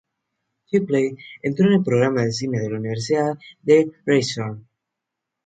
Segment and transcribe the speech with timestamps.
[0.65, 4.67] Shipley entró en el programa de cine de la Universidad de Ryerson.